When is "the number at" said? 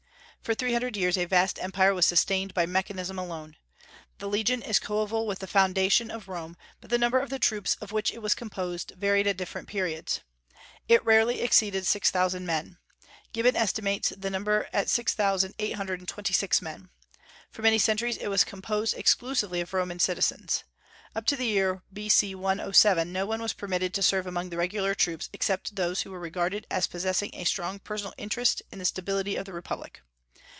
14.09-14.89